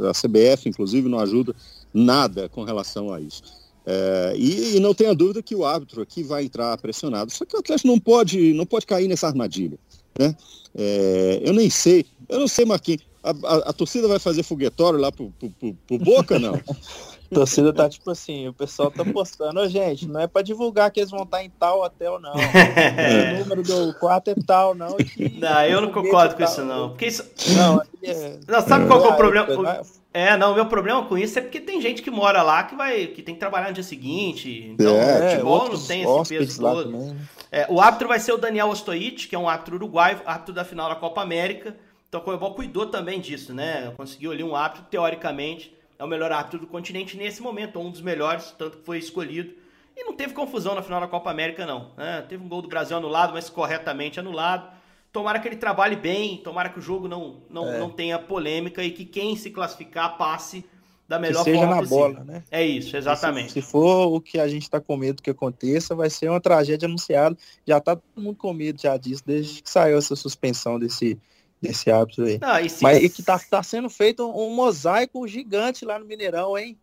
[0.09, 1.55] A, CBF, inclusive, não ajuda
[1.93, 3.43] nada com relação a isso.
[3.85, 7.31] É, e, e não tenha dúvida que o árbitro aqui vai entrar pressionado.
[7.31, 9.77] Só que o Atlético não pode, não pode cair nessa armadilha,
[10.19, 10.35] né?
[10.77, 13.03] É, eu nem sei, eu não sei, Marquinhos.
[13.25, 16.53] A, a- a torcida vai fazer foguetório lá pro, pro, pro- pro Boca, não?
[16.55, 16.59] A
[17.33, 20.99] torcida tá tipo assim, o pessoal tá postando, ô gente, não é pra divulgar que
[20.99, 22.33] eles vão estar em tal hotel, não.
[23.35, 24.95] O número do quarto é tal, não.
[25.17, 26.65] e- Não, eu não foguete concordo é com isso, tal.
[26.65, 26.89] não.
[26.89, 27.23] Porque isso.
[27.55, 28.39] Não, é...
[28.47, 29.81] Não, sabe qual que é o problema?
[30.13, 32.63] é, É, não, o meu problema com isso é porque tem gente que mora lá
[32.63, 34.69] que vai, que tem que trabalhar no dia seguinte.
[34.73, 36.83] Então, É, o futebol não tem esse peso todo.
[36.91, 37.17] também, né?
[37.51, 40.63] É, o árbitro vai ser o Daniel Ostoic, que é um árbitro uruguaio, árbitro da
[40.63, 41.75] final da Copa América.
[42.15, 43.91] Então a Comebol cuidou também disso, né?
[43.97, 47.99] Conseguiu ali um árbitro, teoricamente, é o melhor árbitro do continente nesse momento, um dos
[47.99, 49.54] melhores, tanto que foi escolhido.
[49.97, 51.91] E não teve confusão na final da Copa América, não.
[51.97, 52.23] né?
[52.30, 54.71] Teve um gol do Brasil anulado, mas corretamente anulado.
[55.12, 57.80] Tomara que ele trabalhe bem, tomara que o jogo não, não, É.
[57.80, 60.63] não tenha polêmica e que quem se classificar passe
[61.10, 61.97] da Que melhor seja forma na possível.
[62.13, 62.43] bola, né?
[62.49, 63.51] É isso, exatamente.
[63.51, 66.39] Se, se for o que a gente tá com medo que aconteça, vai ser uma
[66.39, 67.38] tragédia anunciada.
[67.67, 71.17] Já tá todo mundo com medo já disso, desde que saiu essa suspensão desse,
[71.61, 72.37] desse árbitro aí.
[72.39, 75.97] Não, e se- Mas e que tá, tá sendo feito um, um mosaico gigante lá
[75.99, 76.77] no Mineirão, hein?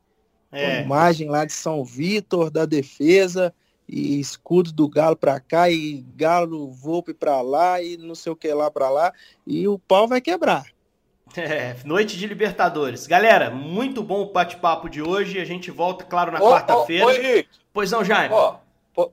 [0.50, 0.76] é.
[0.78, 3.54] Com imagem lá de São Vitor, da defesa,
[3.88, 8.36] e escudos do Galo pra cá, e Galo Volpe pra lá, e não sei o
[8.36, 9.12] que lá pra lá,
[9.46, 10.64] e o pau vai quebrar.
[11.34, 13.06] É, noite de Libertadores.
[13.06, 15.40] Galera, muito bom o bate-papo de hoje.
[15.40, 17.46] A gente volta, claro, na quarta-feira.
[17.72, 18.34] Pois não, Jaime?
[18.34, 18.56] ó,
[18.92, 19.12] po-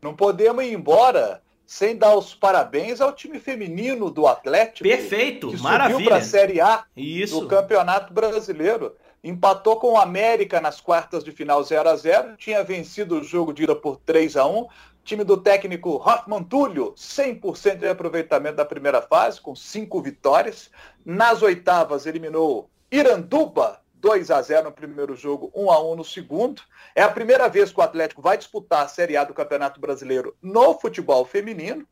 [0.00, 4.88] não podemos ir embora sem dar os parabéns ao time feminino do Atlético.
[4.88, 6.16] Perfeito, que subiu para maravilha.
[6.16, 7.40] a Série A Isso.
[7.40, 8.94] do Campeonato Brasileiro.
[9.24, 13.52] Empatou com o América nas quartas de final 0 a 0 tinha vencido o jogo
[13.52, 14.66] de ida por 3 a 1
[15.06, 20.68] Time do técnico Hoffman Túlio, 100% de aproveitamento da primeira fase, com cinco vitórias.
[21.04, 26.62] Nas oitavas, eliminou Iranduba, 2 a 0 no primeiro jogo, 1 a 1 no segundo.
[26.94, 30.36] É a primeira vez que o Atlético vai disputar a Série A do Campeonato Brasileiro
[30.40, 31.84] no futebol feminino.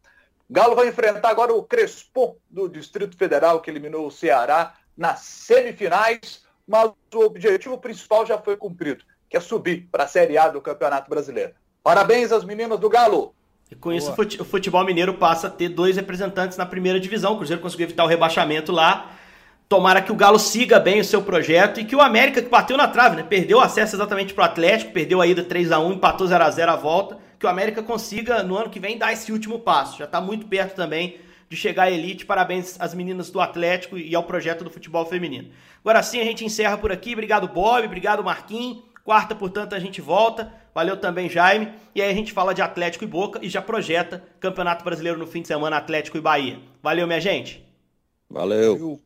[0.48, 6.44] Galo vai enfrentar agora o Crespo do Distrito Federal, que eliminou o Ceará nas semifinais,
[6.68, 10.60] mas o objetivo principal já foi cumprido, que é subir para a Série A do
[10.60, 11.52] Campeonato Brasileiro.
[11.82, 13.34] Parabéns às meninas do Galo.
[13.68, 14.12] E com isso, Boa.
[14.12, 17.32] o fute- o futebol mineiro passa a ter dois representantes na primeira divisão.
[17.32, 19.10] O Cruzeiro conseguiu evitar o rebaixamento lá.
[19.68, 22.76] Tomara que o Galo siga bem o seu projeto e que o América, que bateu
[22.76, 23.22] na trave, né?
[23.22, 26.72] Perdeu acesso exatamente pro Atlético, perdeu a ida 3 a 1 empatou 0 a 0
[26.72, 27.18] a volta.
[27.38, 29.98] Que o América consiga, no ano que vem, dar esse último passo.
[29.98, 32.26] Já tá muito perto também de chegar à elite.
[32.26, 35.50] Parabéns às meninas do Atlético e ao projeto do futebol feminino.
[35.80, 37.12] Agora sim, a gente encerra por aqui.
[37.12, 37.84] Obrigado, Bob.
[37.84, 38.82] Obrigado, Marquinhos.
[39.04, 40.52] Quarta, portanto, a gente volta.
[40.74, 41.72] Valeu também, Jaime.
[41.94, 45.26] E aí a gente fala de Atlético e Boca e já projeta Campeonato Brasileiro no
[45.26, 46.58] fim de semana, Atlético e Bahia.
[46.82, 47.64] Valeu, minha gente.
[48.28, 49.00] Valeu.